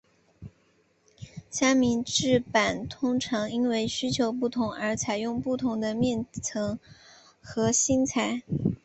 [1.51, 6.79] 三明治板通常因为需求不同而采用不同的面层
[7.39, 8.41] 和芯材。